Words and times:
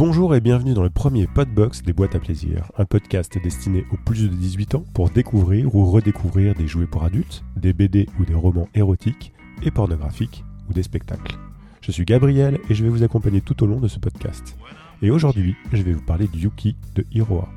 Bonjour 0.00 0.34
et 0.34 0.40
bienvenue 0.40 0.72
dans 0.72 0.82
le 0.82 0.88
premier 0.88 1.26
Podbox 1.26 1.82
des 1.82 1.92
boîtes 1.92 2.14
à 2.14 2.18
plaisir, 2.18 2.72
un 2.78 2.86
podcast 2.86 3.36
destiné 3.36 3.84
aux 3.92 3.98
plus 3.98 4.30
de 4.30 4.34
18 4.34 4.76
ans 4.76 4.84
pour 4.94 5.10
découvrir 5.10 5.74
ou 5.74 5.90
redécouvrir 5.90 6.54
des 6.54 6.66
jouets 6.66 6.86
pour 6.86 7.04
adultes, 7.04 7.44
des 7.54 7.74
BD 7.74 8.08
ou 8.18 8.24
des 8.24 8.32
romans 8.32 8.70
érotiques 8.74 9.34
et 9.62 9.70
pornographiques 9.70 10.42
ou 10.70 10.72
des 10.72 10.82
spectacles. 10.82 11.36
Je 11.82 11.92
suis 11.92 12.06
Gabriel 12.06 12.60
et 12.70 12.74
je 12.74 12.82
vais 12.82 12.88
vous 12.88 13.02
accompagner 13.02 13.42
tout 13.42 13.62
au 13.62 13.66
long 13.66 13.78
de 13.78 13.88
ce 13.88 13.98
podcast. 13.98 14.56
Et 15.02 15.10
aujourd'hui, 15.10 15.54
je 15.70 15.82
vais 15.82 15.92
vous 15.92 16.00
parler 16.00 16.28
du 16.28 16.38
Yuki 16.38 16.76
de 16.94 17.04
Hiroa. 17.12 17.50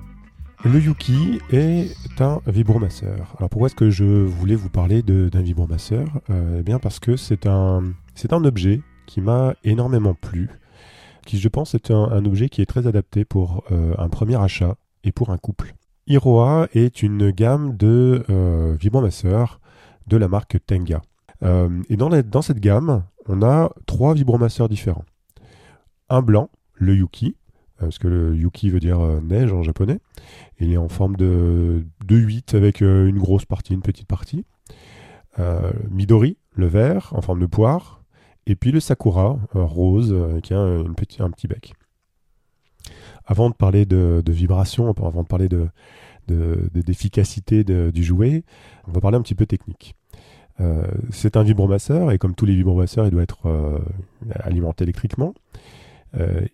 Le 0.65 0.81
Yuki 0.81 1.39
est 1.49 1.95
un 2.19 2.41
vibromasseur. 2.45 3.35
Alors 3.37 3.49
pourquoi 3.51 3.67
est-ce 3.67 3.75
que 3.75 3.89
je 3.89 4.03
voulais 4.03 4.55
vous 4.55 4.69
parler 4.69 5.01
d'un 5.01 5.41
vibromasseur? 5.41 6.09
Euh, 6.29 6.57
Eh 6.59 6.63
bien 6.63 6.77
parce 6.77 6.99
que 6.99 7.15
c'est 7.15 7.47
un, 7.47 7.93
c'est 8.15 8.33
un 8.33 8.43
objet 8.43 8.81
qui 9.05 9.21
m'a 9.21 9.53
énormément 9.63 10.13
plu, 10.13 10.49
qui 11.25 11.39
je 11.39 11.49
pense 11.49 11.75
est 11.75 11.91
un, 11.91 12.25
objet 12.25 12.49
qui 12.49 12.61
est 12.61 12.65
très 12.65 12.87
adapté 12.87 13.25
pour 13.25 13.63
euh, 13.71 13.93
un 13.97 14.09
premier 14.09 14.41
achat 14.41 14.75
et 15.03 15.11
pour 15.11 15.29
un 15.29 15.37
couple. 15.37 15.75
Hiroa 16.07 16.67
est 16.73 17.01
une 17.01 17.31
gamme 17.31 17.77
de 17.77 18.23
euh, 18.29 18.75
vibromasseurs 18.79 19.59
de 20.07 20.17
la 20.17 20.27
marque 20.27 20.57
Tenga. 20.65 21.01
et 21.89 21.97
dans, 21.97 22.41
cette 22.41 22.59
gamme, 22.59 23.03
on 23.27 23.41
a 23.41 23.71
trois 23.85 24.13
vibromasseurs 24.13 24.69
différents. 24.69 25.05
Un 26.09 26.21
blanc, 26.21 26.49
le 26.73 26.95
Yuki, 26.95 27.35
euh, 27.83 27.85
parce 27.85 27.97
que 27.97 28.07
le 28.07 28.35
Yuki 28.35 28.69
veut 28.69 28.79
dire 28.79 28.99
euh, 28.99 29.19
neige 29.21 29.51
en 29.51 29.63
japonais. 29.63 29.99
Il 30.59 30.71
est 30.71 30.77
en 30.77 30.89
forme 30.89 31.15
de, 31.15 31.85
de 32.05 32.15
8 32.15 32.55
avec 32.55 32.81
euh, 32.81 33.07
une 33.07 33.17
grosse 33.17 33.45
partie, 33.45 33.73
une 33.73 33.81
petite 33.81 34.07
partie. 34.07 34.45
Midori, 35.89 36.37
le 36.51 36.67
vert, 36.67 37.11
en 37.15 37.21
forme 37.23 37.39
de 37.39 37.47
poire. 37.47 38.02
Et 38.45 38.55
puis 38.55 38.71
le 38.71 38.79
Sakura, 38.79 39.37
rose, 39.53 40.15
qui 40.43 40.53
a 40.53 40.57
une 40.57 40.93
un 41.19 41.31
petit 41.31 41.47
bec. 41.47 41.73
Avant 43.25 43.49
de 43.49 43.55
parler 43.55 43.85
de, 43.85 44.21
vibration, 44.27 44.89
avant 44.89 45.23
de 45.23 45.27
parler 45.27 45.47
de, 45.47 45.69
d'efficacité 46.27 47.63
du 47.63 48.03
jouet, 48.03 48.43
on 48.87 48.91
va 48.91 48.99
parler 48.99 49.17
un 49.17 49.21
petit 49.21 49.35
peu 49.35 49.45
technique. 49.45 49.95
c'est 51.11 51.37
un 51.37 51.43
vibromasseur 51.43 52.11
et 52.11 52.17
comme 52.17 52.35
tous 52.35 52.45
les 52.45 52.55
vibromasseurs, 52.55 53.05
il 53.05 53.11
doit 53.11 53.23
être 53.23 53.81
alimenté 54.43 54.83
électriquement. 54.83 55.33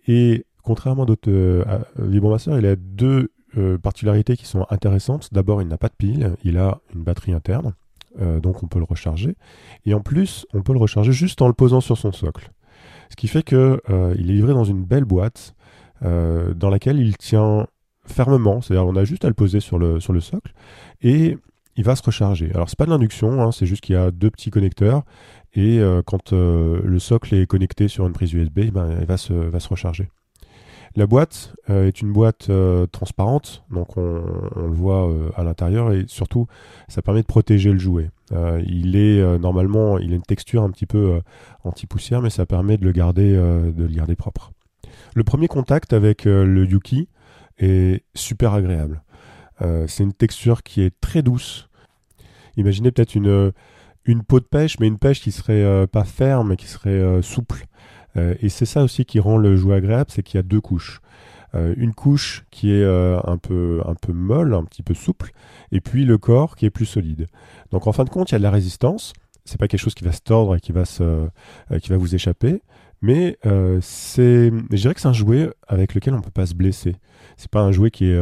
et 0.06 0.46
contrairement 0.62 1.04
à 1.04 1.06
d'autres 1.06 1.30
euh, 1.30 1.64
vibromasseurs, 1.98 2.58
il 2.58 2.66
a 2.66 2.76
deux 2.76 3.32
euh, 3.56 3.78
particularités 3.78 4.36
qui 4.36 4.46
sont 4.46 4.66
intéressantes. 4.70 5.32
D'abord, 5.32 5.62
il 5.62 5.68
n'a 5.68 5.78
pas 5.78 5.88
de 5.88 5.94
pile, 5.96 6.36
il 6.44 6.58
a 6.58 6.80
une 6.94 7.02
batterie 7.02 7.32
interne, 7.32 7.74
euh, 8.20 8.40
donc 8.40 8.62
on 8.62 8.66
peut 8.66 8.78
le 8.78 8.84
recharger. 8.84 9.36
Et 9.86 9.94
en 9.94 10.00
plus, 10.00 10.46
on 10.54 10.62
peut 10.62 10.72
le 10.72 10.78
recharger 10.78 11.12
juste 11.12 11.42
en 11.42 11.48
le 11.48 11.52
posant 11.52 11.80
sur 11.80 11.98
son 11.98 12.12
socle. 12.12 12.50
Ce 13.10 13.16
qui 13.16 13.28
fait 13.28 13.42
qu'il 13.42 13.58
est 13.58 14.14
livré 14.14 14.52
dans 14.54 14.64
une 14.64 14.84
belle 14.84 15.04
boîte 15.04 15.54
dans 16.02 16.70
laquelle 16.70 16.98
il 16.98 17.18
tient 17.18 17.66
fermement, 18.06 18.62
c'est-à-dire 18.62 18.86
on 18.86 18.96
a 18.96 19.04
juste 19.04 19.26
à 19.26 19.28
le 19.28 19.34
poser 19.34 19.60
sur 19.60 19.78
le, 19.78 20.00
socle 20.00 20.54
et 21.02 21.36
il 21.76 21.84
va 21.84 21.94
se 21.94 22.02
recharger. 22.02 22.50
Alors 22.54 22.70
c'est 22.70 22.78
pas 22.78 22.86
de 22.86 22.90
l'induction, 22.90 23.42
hein, 23.42 23.52
c'est 23.52 23.66
juste 23.66 23.82
qu'il 23.82 23.96
y 23.96 23.98
a 23.98 24.10
deux 24.10 24.30
petits 24.30 24.50
connecteurs 24.50 25.02
et 25.52 25.78
quand 26.06 26.32
le 26.32 26.98
socle 26.98 27.34
est 27.34 27.46
connecté 27.46 27.88
sur 27.88 28.06
une 28.06 28.14
prise 28.14 28.32
USB, 28.32 28.70
ben, 28.70 28.96
il 29.00 29.06
va 29.06 29.18
se, 29.18 29.34
va 29.34 29.60
se 29.60 29.68
recharger. 29.68 30.08
La 30.96 31.06
boîte 31.06 31.54
euh, 31.68 31.86
est 31.86 32.00
une 32.00 32.12
boîte 32.12 32.50
euh, 32.50 32.86
transparente, 32.86 33.62
donc 33.70 33.96
on, 33.96 34.22
le 34.56 34.72
voit 34.72 35.08
euh, 35.08 35.30
à 35.36 35.44
l'intérieur 35.44 35.92
et 35.92 36.04
surtout 36.08 36.48
ça 36.88 37.00
permet 37.00 37.22
de 37.22 37.26
protéger 37.26 37.72
le 37.72 37.78
jouet. 37.78 38.10
il 38.66 38.96
est 38.96 39.38
normalement, 39.38 39.98
il 39.98 40.12
a 40.12 40.16
une 40.16 40.22
texture 40.22 40.62
un 40.62 40.70
petit 40.70 40.86
peu 40.86 41.20
anti-poussière, 41.64 42.22
mais 42.22 42.30
ça 42.30 42.44
permet 42.44 42.76
de 42.76 42.84
le 42.84 42.92
garder, 42.92 44.14
propre. 44.16 44.52
Le 45.14 45.24
premier 45.24 45.48
contact 45.48 45.92
avec 45.92 46.24
le 46.24 46.64
Yuki 46.64 47.08
est 47.58 48.04
super 48.14 48.54
agréable. 48.54 49.02
c'est 49.86 50.02
une 50.04 50.12
texture 50.12 50.62
qui 50.62 50.82
est 50.82 50.94
très 51.00 51.22
douce. 51.22 51.68
Imaginez 52.56 52.90
peut-être 52.92 53.14
une, 53.14 53.52
une 54.04 54.22
peau 54.22 54.38
de 54.38 54.44
pêche, 54.44 54.78
mais 54.78 54.86
une 54.86 54.98
pêche 54.98 55.20
qui 55.20 55.32
serait 55.32 55.86
pas 55.88 56.04
ferme, 56.04 56.56
qui 56.56 56.66
serait 56.66 57.22
souple. 57.22 57.66
Euh, 58.16 58.34
et 58.40 58.48
c'est 58.48 58.66
ça 58.66 58.82
aussi 58.82 59.04
qui 59.04 59.20
rend 59.20 59.36
le 59.36 59.56
jouet 59.56 59.76
agréable, 59.76 60.10
c'est 60.10 60.22
qu'il 60.22 60.38
y 60.38 60.40
a 60.40 60.42
deux 60.42 60.60
couches. 60.60 61.00
Euh, 61.54 61.74
une 61.76 61.94
couche 61.94 62.44
qui 62.50 62.72
est 62.72 62.82
euh, 62.82 63.20
un, 63.24 63.36
peu, 63.36 63.82
un 63.86 63.94
peu 63.94 64.12
molle, 64.12 64.54
un 64.54 64.64
petit 64.64 64.82
peu 64.82 64.94
souple, 64.94 65.32
et 65.72 65.80
puis 65.80 66.04
le 66.04 66.18
corps 66.18 66.56
qui 66.56 66.66
est 66.66 66.70
plus 66.70 66.86
solide. 66.86 67.28
Donc 67.70 67.86
en 67.86 67.92
fin 67.92 68.04
de 68.04 68.10
compte, 68.10 68.30
il 68.30 68.32
y 68.32 68.36
a 68.36 68.38
de 68.38 68.44
la 68.44 68.50
résistance. 68.50 69.12
C'est 69.44 69.58
pas 69.58 69.68
quelque 69.68 69.80
chose 69.80 69.94
qui 69.94 70.04
va 70.04 70.12
se 70.12 70.20
tordre 70.20 70.56
et 70.56 70.60
qui 70.60 70.70
va, 70.70 70.84
qui 70.84 71.88
va 71.88 71.96
vous 71.96 72.14
échapper. 72.14 72.62
Mais 73.00 73.38
c'est, 73.80 74.52
je 74.70 74.76
dirais 74.76 74.94
que 74.94 75.00
c'est 75.00 75.08
un 75.08 75.14
jouet 75.14 75.50
avec 75.66 75.94
lequel 75.94 76.14
on 76.14 76.20
peut 76.20 76.30
pas 76.30 76.46
se 76.46 76.54
blesser. 76.54 76.94
C'est 77.36 77.50
pas 77.50 77.62
un 77.62 77.72
jouet 77.72 77.90
qui, 77.90 78.04
est, 78.04 78.20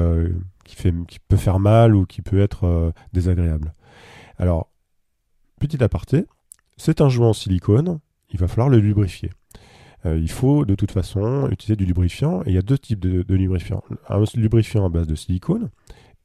qui, 0.65 0.77
fait, 0.77 0.95
qui 1.07 1.19
peut 1.19 1.37
faire 1.37 1.59
mal 1.59 1.97
ou 1.97 2.07
qui 2.07 2.23
peut 2.23 2.41
être 2.41 2.93
désagréable. 3.13 3.75
Alors, 4.39 4.71
petit 5.61 5.83
aparté, 5.83 6.25
c'est 6.77 7.01
un 7.01 7.09
jouet 7.09 7.27
en 7.27 7.33
silicone. 7.35 7.99
Il 8.31 8.39
va 8.39 8.47
falloir 8.47 8.69
le 8.69 8.79
lubrifier. 8.79 9.31
Euh, 10.07 10.19
il 10.19 10.31
faut 10.31 10.65
de 10.65 10.75
toute 10.75 10.93
façon 10.93 11.49
utiliser 11.51 11.77
du 11.77 11.85
lubrifiant. 11.85 12.43
Il 12.47 12.53
y 12.53 12.59
a 12.59 12.63
deux 12.63 12.79
types 12.79 13.01
de, 13.01 13.25
lubrifiants. 13.35 13.83
Un 14.09 14.23
lubrifiant 14.37 14.87
à 14.87 14.89
base 14.89 15.07
de 15.07 15.15
silicone 15.15 15.71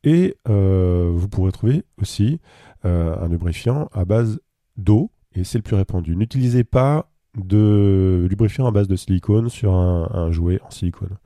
et 0.04 0.36
euh, 0.50 1.12
vous 1.14 1.30
pourrez 1.30 1.52
trouver 1.52 1.84
aussi 2.02 2.40
euh, 2.86 3.16
un 3.18 3.30
lubrifiant 3.30 3.90
à 3.94 4.06
base 4.06 4.40
d'eau 4.78 5.12
et 5.34 5.44
c'est 5.44 5.58
le 5.58 5.64
plus 5.64 5.76
répandu. 5.76 6.16
N'utilisez 6.16 6.64
pas 6.64 7.10
de 7.36 8.28
lubrifiant 8.30 8.68
à 8.68 8.72
base 8.72 8.88
de 8.88 8.96
silicone 8.96 9.50
sur 9.50 9.74
un, 9.74 10.32
jouet 10.32 10.60
en 10.62 10.70
silicone. 10.70 11.18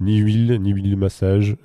Ni 0.00 0.16
huile, 0.16 0.58
ni 0.60 0.72
huile 0.72 0.90
de 0.90 0.96
massage, 0.96 1.56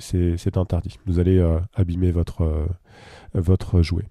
c'est 0.00 0.56
interdit. 0.56 0.98
Vous 1.06 1.20
allez 1.20 1.40
abîmer 1.76 2.10
votre 2.10 3.82
jouet. 3.82 4.08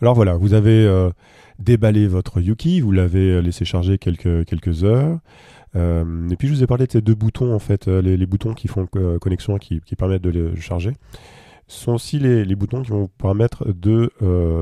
Alors 0.00 0.14
voilà, 0.14 0.36
vous 0.36 0.54
avez 0.54 1.10
déballer 1.58 2.06
votre 2.06 2.40
Yuki, 2.40 2.80
vous 2.80 2.92
l'avez 2.92 3.32
euh, 3.32 3.40
laissé 3.40 3.64
charger 3.64 3.98
quelques, 3.98 4.84
heures. 4.84 5.18
Euh, 5.76 6.28
et 6.30 6.36
puis 6.36 6.48
je 6.48 6.54
vous 6.54 6.62
ai 6.62 6.66
parlé 6.66 6.86
de 6.86 6.92
ces 6.92 7.00
deux 7.00 7.14
boutons, 7.14 7.54
en 7.54 7.58
fait, 7.58 7.88
euh, 7.88 8.00
les, 8.00 8.26
boutons 8.26 8.54
qui 8.54 8.68
font 8.68 8.86
connexion, 9.20 9.58
qui, 9.58 9.80
qui 9.80 9.96
permettent 9.96 10.22
de 10.22 10.30
le 10.30 10.56
charger. 10.56 10.92
Ce 11.66 11.84
sont 11.84 11.92
aussi 11.92 12.18
les, 12.18 12.44
les, 12.44 12.54
boutons 12.54 12.82
qui 12.82 12.90
vont 12.90 13.00
vous 13.00 13.08
permettre 13.08 13.70
de, 13.70 14.10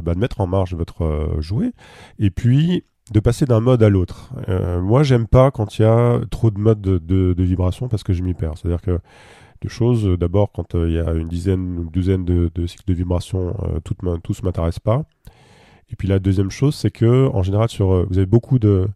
bah, 0.02 0.14
mettre 0.16 0.40
en 0.40 0.48
marche 0.48 0.74
votre 0.74 1.36
jouet. 1.38 1.72
Et 2.18 2.30
puis 2.30 2.84
de 3.12 3.20
passer 3.20 3.46
d'un 3.46 3.60
mode 3.60 3.84
à 3.84 3.88
l'autre. 3.88 4.32
moi, 4.82 5.04
j'aime 5.04 5.28
pas 5.28 5.52
quand 5.52 5.78
il 5.78 5.82
y 5.82 5.84
a 5.84 6.18
trop 6.28 6.50
de 6.50 6.58
modes 6.58 6.80
de, 6.80 6.98
de, 6.98 7.42
vibration 7.44 7.86
parce 7.86 8.02
que 8.02 8.12
je 8.12 8.24
m'y 8.24 8.34
perds. 8.34 8.54
C'est-à-dire 8.58 8.82
que 8.82 8.98
deux 9.62 9.68
choses. 9.68 10.18
D'abord, 10.18 10.52
quand 10.52 10.74
il 10.74 10.92
y 10.92 10.98
a 10.98 11.12
une 11.12 11.28
dizaine 11.28 11.78
ou 11.78 11.82
une 11.82 11.90
douzaine 11.90 12.24
de, 12.24 12.50
de 12.54 12.66
cycles 12.66 12.84
de 12.86 12.94
vibration, 12.94 13.54
tout, 13.84 13.94
tout 13.94 14.32
ne 14.32 14.44
m'intéresse 14.44 14.78
pas. 14.78 15.04
Et 15.90 15.96
puis 15.96 16.08
la 16.08 16.18
deuxième 16.18 16.50
chose, 16.50 16.74
c'est 16.74 16.90
que 16.90 17.28
en 17.32 17.42
général, 17.42 17.68
euh, 17.80 18.06
vous 18.08 18.18
avez 18.18 18.26
beaucoup 18.26 18.58
de, 18.58 18.88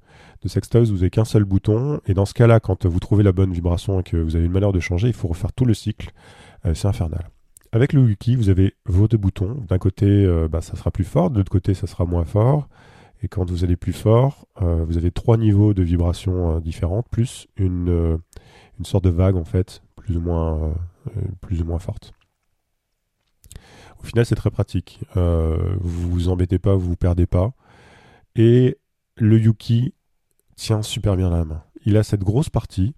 de 0.43 0.49
sextoys, 0.49 0.85
vous 0.85 0.95
n'avez 0.95 1.11
qu'un 1.11 1.25
seul 1.25 1.45
bouton. 1.45 2.01
Et 2.07 2.15
dans 2.15 2.27
ce 2.27 2.35
cas-là, 2.35 2.61
quand 2.61 2.87
vous 2.87 3.01
trouvez 3.01 3.23
la 3.23 3.33
bonne 3.33 3.53
vibration 3.53 4.01
et 4.01 4.03
que 4.03 4.17
vous 4.17 4.37
avez 4.37 4.47
une 4.47 4.53
manière 4.53 4.73
de 4.73 4.81
changer, 4.81 5.09
il 5.09 5.15
faut 5.15 5.29
refaire 5.29 5.53
tout 5.53 5.65
le 5.65 5.75
cycle. 5.75 6.11
Euh, 6.67 6.75
c'est 6.75 6.89
infernal. 6.89 7.31
Avec 7.73 7.93
le 7.93 8.01
Wiki, 8.01 8.35
vous 8.35 8.49
avez 8.49 8.75
vos 8.87 9.07
deux 9.07 9.19
boutons. 9.19 9.63
D'un 9.69 9.79
côté, 9.79 10.07
euh, 10.07 10.49
bah, 10.49 10.61
ça 10.61 10.77
sera 10.77 10.91
plus 10.91 11.05
fort, 11.05 11.31
de 11.31 11.39
l'autre 11.39 11.53
côté, 11.53 11.75
ça 11.75 11.87
sera 11.87 12.05
moins 12.05 12.25
fort. 12.25 12.69
Et 13.23 13.29
quand 13.29 13.49
vous 13.49 13.65
allez 13.65 13.77
plus 13.77 13.93
fort, 13.93 14.47
vous 14.63 14.97
avez 14.97 15.11
trois 15.11 15.37
niveaux 15.37 15.75
de 15.75 15.83
vibration 15.83 16.59
différentes, 16.59 17.07
plus 17.11 17.49
une, 17.59 18.19
une 18.81 18.85
sorte 18.85 19.05
de 19.05 19.11
vague 19.11 19.37
en 19.37 19.45
fait, 19.45 19.83
plus 19.95 20.17
ou 20.17 20.21
moins, 20.21 20.75
plus 21.41 21.63
ou 21.63 21.65
moins 21.65 21.79
forte. 21.79 22.13
Au 24.03 24.07
final, 24.07 24.25
c'est 24.25 24.35
très 24.35 24.51
pratique. 24.51 25.01
Euh, 25.17 25.77
vous 25.81 26.11
vous 26.11 26.29
embêtez 26.29 26.59
pas, 26.59 26.75
vous 26.75 26.89
vous 26.89 26.97
perdez 26.97 27.27
pas. 27.27 27.53
Et 28.35 28.79
le 29.17 29.39
Yuki 29.39 29.95
tient 30.57 30.83
super 30.83 31.17
bien 31.17 31.31
la 31.31 31.45
main. 31.45 31.63
Il 31.85 31.97
a 31.97 32.03
cette 32.03 32.23
grosse 32.23 32.49
partie 32.49 32.95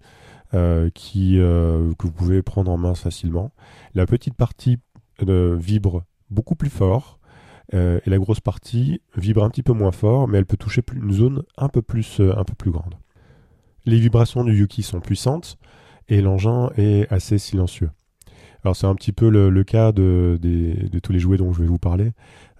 euh, 0.53 0.89
qui, 0.93 1.39
euh, 1.39 1.93
que 1.95 2.07
vous 2.07 2.13
pouvez 2.13 2.41
prendre 2.41 2.71
en 2.71 2.77
main 2.77 2.95
facilement. 2.95 3.51
La 3.95 4.05
petite 4.05 4.35
partie 4.35 4.77
vibre 5.19 6.03
beaucoup 6.29 6.55
plus 6.55 6.69
fort. 6.69 7.19
et 7.71 8.01
la 8.09 8.17
grosse 8.17 8.41
partie 8.41 9.01
vibre 9.15 9.43
un 9.43 9.49
petit 9.49 9.63
peu 9.63 9.73
moins 9.73 9.91
fort, 9.91 10.27
mais 10.27 10.37
elle 10.37 10.45
peut 10.45 10.57
toucher 10.57 10.81
une 10.93 11.13
zone 11.13 11.43
un 11.57 11.69
peu 11.69 11.81
plus, 11.81 12.19
un 12.19 12.43
peu 12.43 12.55
plus 12.55 12.71
grande. 12.71 12.95
Les 13.85 13.99
vibrations 13.99 14.43
du 14.43 14.53
Yuki 14.57 14.83
sont 14.83 14.99
puissantes 14.99 15.57
et 16.09 16.21
l'engin 16.21 16.69
est 16.77 17.11
assez 17.11 17.37
silencieux. 17.37 17.89
Alors 18.63 18.75
c'est 18.75 18.87
un 18.87 18.95
petit 18.95 19.11
peu 19.11 19.29
le, 19.29 19.63
cas 19.63 19.91
de, 19.91 20.39
tous 21.01 21.11
les 21.11 21.19
jouets 21.19 21.37
dont 21.37 21.51
je 21.51 21.61
vais 21.61 21.67
vous 21.67 21.79
parler. 21.79 22.11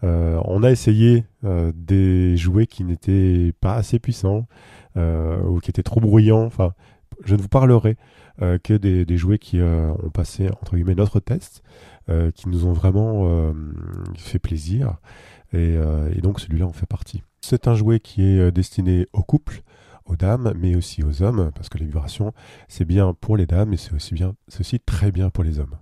Euh, 0.03 0.39
on 0.45 0.63
a 0.63 0.69
essayé 0.69 1.23
euh, 1.45 1.71
des 1.73 2.35
jouets 2.35 2.67
qui 2.67 2.83
n'étaient 2.83 3.53
pas 3.61 3.75
assez 3.75 3.99
puissants 3.99 4.47
euh, 4.97 5.41
ou 5.43 5.59
qui 5.59 5.69
étaient 5.69 5.83
trop 5.83 6.01
bruyants. 6.01 6.43
Enfin, 6.43 6.73
je 7.23 7.35
ne 7.35 7.41
vous 7.41 7.47
parlerai 7.47 7.97
que 8.63 8.75
des, 8.75 9.17
jouets 9.17 9.37
qui 9.37 9.61
ont 9.61 10.09
passé 10.11 10.49
entre 10.59 10.75
guillemets 10.75 10.95
notre 10.95 11.19
test, 11.19 11.61
qui 12.33 12.49
nous 12.49 12.65
ont 12.65 12.73
vraiment 12.73 13.53
fait 14.17 14.39
plaisir. 14.39 14.97
Et, 15.53 15.75
et 15.75 16.21
donc 16.21 16.39
celui-là 16.39 16.65
en 16.65 16.73
fait 16.73 16.87
partie. 16.87 17.21
C'est 17.41 17.67
un 17.67 17.75
jouet 17.75 17.99
qui 17.99 18.23
est 18.23 18.51
destiné 18.51 19.05
au 19.13 19.21
couple 19.21 19.61
aux 20.05 20.15
dames, 20.15 20.53
mais 20.57 20.75
aussi 20.75 21.03
aux 21.03 21.21
hommes, 21.21 21.51
parce 21.55 21.69
que 21.69 21.77
les 21.77 21.85
vibrations, 21.85 22.33
c'est 22.67 22.85
bien 22.85 23.13
pour 23.13 23.37
les 23.37 23.45
dames, 23.45 23.73
et 23.73 23.77
c'est 23.77 23.93
aussi, 23.93 24.13
bien, 24.13 24.35
aussi 24.59 24.79
très 24.79 25.11
bien 25.11 25.29
pour 25.29 25.43
les 25.43 25.59
hommes. 25.59 25.77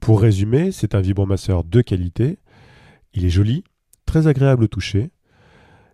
Pour 0.00 0.20
résumer, 0.20 0.72
c'est 0.72 0.94
un 0.94 1.00
vibromasseur 1.00 1.64
de 1.64 1.80
qualité. 1.80 2.38
Il 3.12 3.24
est 3.24 3.30
joli, 3.30 3.64
très 4.06 4.26
agréable 4.26 4.64
au 4.64 4.68
toucher. 4.68 5.10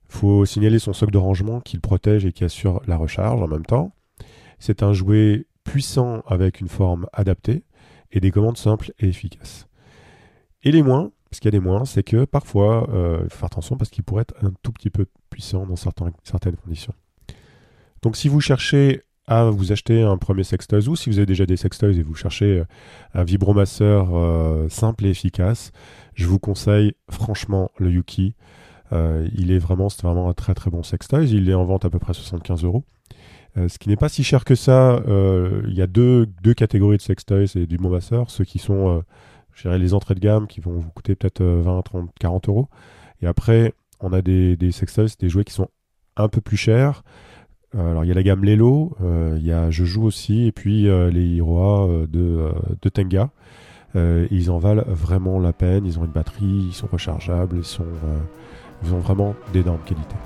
Il 0.09 0.17
faut 0.17 0.45
signaler 0.45 0.79
son 0.79 0.93
socle 0.93 1.13
de 1.13 1.19
rangement 1.19 1.61
qui 1.61 1.77
le 1.77 1.81
protège 1.81 2.25
et 2.25 2.33
qui 2.33 2.45
assure 2.45 2.83
la 2.87 2.97
recharge 2.97 3.41
en 3.43 3.49
même 3.49 3.67
temps. 3.67 3.93
C'est 4.59 4.83
un 4.83 4.93
jouet 4.93 5.47
puissant 5.65 6.21
avec 6.27 6.61
une 6.61 6.69
forme 6.69 7.07
adaptée 7.13 7.65
et 8.13 8.21
des 8.21 8.31
commandes 8.31 8.59
simples 8.59 8.93
et 9.01 9.09
efficaces. 9.09 9.67
Et 10.63 10.71
les 10.71 10.83
moins, 10.83 11.11
ce 11.33 11.41
qu'il 11.41 11.47
y 11.47 11.55
a 11.55 11.59
des 11.59 11.65
moins, 11.65 11.85
c'est 11.85 12.05
que 12.05 12.25
parfois, 12.25 12.89
euh, 12.91 13.21
il 13.25 13.31
faut 13.31 13.39
faire 13.39 13.47
attention 13.47 13.77
parce 13.77 13.91
qu'il 13.91 14.05
pourrait 14.05 14.23
être 14.23 14.35
un 14.45 14.53
tout 14.63 14.73
petit 14.73 14.91
peu 14.91 15.07
puissant 15.31 15.67
dans 15.67 15.77
certaines 15.77 16.57
conditions. 16.57 16.95
Donc 18.05 18.17
si 18.17 18.29
vous 18.29 18.43
cherchez 18.43 19.01
à 19.27 19.45
vous 19.45 19.73
acheter 19.73 20.03
un 20.03 20.19
premier 20.19 20.45
sextoy 20.45 20.87
ou 20.89 20.95
si 20.95 21.09
vous 21.09 21.17
avez 21.17 21.25
déjà 21.25 21.47
des 21.47 21.57
sextoys 21.57 21.99
et 21.99 22.03
vous 22.03 22.15
cherchez 22.15 22.59
euh, 22.59 22.65
un 23.15 23.25
vibromasseur 23.25 24.11
euh, 24.13 24.69
simple 24.69 25.07
et 25.07 25.09
efficace, 25.09 25.73
je 26.13 26.27
vous 26.27 26.39
conseille 26.39 26.93
franchement 27.11 27.71
le 27.79 27.91
Yuki. 27.91 28.35
il 28.93 29.51
est 29.51 29.59
vraiment, 29.59 29.89
c'est 29.89 30.03
vraiment 30.03 30.29
un 30.29 30.35
très 30.35 30.53
très 30.53 30.71
bon 30.71 30.83
sextoy. 30.83 31.31
Il 31.31 31.49
est 31.49 31.55
en 31.55 31.65
vente 31.65 31.87
à 31.87 31.91
peu 31.91 31.99
près 31.99 32.13
75 32.13 32.65
euros. 32.65 32.85
ce 33.57 33.79
qui 33.79 33.89
n'est 33.89 33.97
pas 33.97 34.11
si 34.11 34.23
cher 34.23 34.45
que 34.45 34.55
ça. 34.55 35.03
il 35.07 35.75
y 35.75 35.81
a 35.81 35.87
deux, 35.87 36.27
deux 36.43 36.53
catégories 36.53 36.99
de 36.99 37.03
sextoys 37.03 37.57
et 37.57 37.67
du 37.67 37.77
vibromasseur. 37.77 38.29
Ceux 38.29 38.45
qui 38.45 38.59
sont 38.59 39.03
je 39.55 39.63
dirais 39.63 39.79
les 39.79 39.95
entrées 39.95 40.15
de 40.15 40.21
gamme 40.21 40.47
qui 40.47 40.61
vont 40.61 40.79
vous 40.79 40.91
coûter 40.91 41.17
peut-être 41.17 41.43
20, 41.43 41.81
30, 41.81 42.11
40 42.21 42.49
euros. 42.51 42.69
Et 43.23 43.27
après, 43.27 43.73
on 44.01 44.13
a 44.13 44.21
des, 44.21 44.57
des 44.57 44.73
sextoys, 44.73 45.09
des 45.19 45.31
jouets 45.31 45.45
qui 45.45 45.55
sont 45.55 45.69
un 46.17 46.29
peu 46.29 46.43
plus 46.43 46.59
chers. 46.59 47.03
Euh, 47.77 47.91
alors 47.91 48.05
il 48.05 48.09
y 48.09 48.11
a 48.11 48.15
la 48.15 48.23
gamme 48.23 48.45
Lelo, 48.45 48.93
euh, 49.03 49.37
il 49.39 49.47
y 49.47 49.53
a 49.53 49.71
Je 49.71 49.85
joue 49.85 50.05
aussi, 50.05 50.47
et 50.47 50.53
puis 50.53 50.89
euh, 50.89 51.11
les 51.11 51.25
Hiroa 51.25 51.89
de, 52.09 52.53
de 52.81 52.89
Tenga. 52.89 53.31
ils 53.95 54.51
en 54.51 54.59
valent 54.59 54.85
vraiment 54.87 55.39
la 55.39 55.53
peine, 55.53 55.87
ils 55.87 55.99
ont 55.99 56.05
une 56.05 56.13
batterie, 56.13 56.67
ils 56.69 56.75
sont 56.75 56.89
rechargeables, 56.91 57.59
ils, 57.59 57.65
sont, 57.65 57.85
ils 58.83 58.93
ont 58.93 58.99
vraiment 58.99 59.35
d'énormes 59.53 59.83
qualités. 59.85 60.17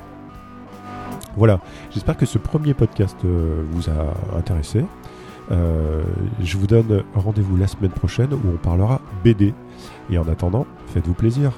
Voilà, 1.37 1.61
j'espère 1.91 2.17
que 2.17 2.27
ce 2.27 2.39
premier 2.39 2.75
podcast 2.75 3.17
vous 3.25 3.89
a 3.91 4.37
intéressé. 4.37 4.85
Je 5.51 6.57
vous 6.57 6.67
donne 6.67 7.05
rendez-vous 7.15 7.57
la 7.57 7.67
semaine 7.67 7.93
prochaine 7.93 8.33
où 8.33 8.41
on 8.53 8.57
parlera 8.57 9.01
BD. 9.23 9.55
Et 10.11 10.19
en 10.19 10.27
attendant, 10.29 10.67
faites-vous 10.89 11.15
plaisir. 11.15 11.53